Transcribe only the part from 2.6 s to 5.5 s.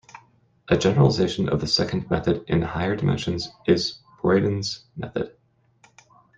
higher dimensions is Broyden's method.